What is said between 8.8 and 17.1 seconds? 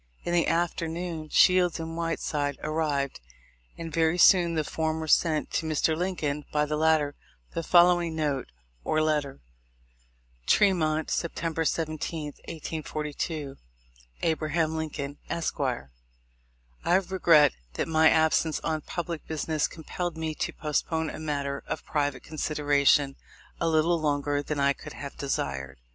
or letter:— Tremont, September 17, 1842. A. Lincoln, Esq.:— I